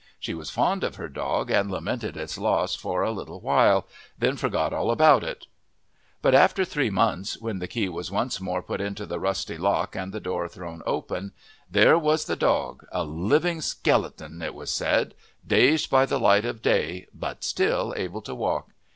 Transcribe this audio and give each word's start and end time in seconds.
She 0.19 0.33
was 0.33 0.49
fond 0.49 0.83
of 0.83 0.95
her 0.95 1.07
dog, 1.07 1.51
and 1.51 1.69
lamented 1.69 2.17
its 2.17 2.39
loss 2.39 2.73
for 2.73 3.03
a 3.03 3.11
little 3.11 3.39
while, 3.39 3.87
then 4.17 4.35
forgot 4.35 4.73
all 4.73 4.89
about 4.89 5.23
it. 5.23 5.45
But 6.23 6.33
after 6.33 6.65
three 6.65 6.89
months, 6.89 7.39
when 7.39 7.59
the 7.59 7.67
key 7.67 7.87
was 7.87 8.09
once 8.09 8.41
more 8.41 8.63
put 8.63 8.81
into 8.81 9.05
the 9.05 9.19
rusty 9.19 9.59
lock 9.59 9.95
and 9.95 10.11
the 10.11 10.19
door 10.19 10.47
thrown 10.49 10.81
open, 10.87 11.33
there 11.69 11.99
was 11.99 12.25
the 12.25 12.35
dog, 12.35 12.83
a 12.91 13.03
living 13.03 13.59
"skelington" 13.59 14.41
it 14.43 14.55
was 14.55 14.71
said, 14.71 15.13
dazed 15.45 15.91
by 15.91 16.07
the 16.07 16.19
light 16.19 16.45
of 16.45 16.63
day, 16.63 17.05
but 17.13 17.43
still 17.43 17.93
able 17.95 18.23
to 18.23 18.33
walk! 18.33 18.69